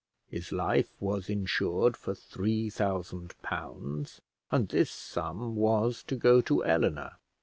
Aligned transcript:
His 0.31 0.51
life 0.51 0.89
was 0.99 1.29
insured 1.29 1.95
for 1.95 2.15
three 2.15 2.71
thousand 2.71 3.39
pounds, 3.43 4.19
and 4.49 4.67
this 4.67 4.89
sum 4.89 5.55
was 5.55 6.01
to 6.07 6.15
go 6.15 6.41
to 6.41 6.65
Eleanor. 6.65 7.17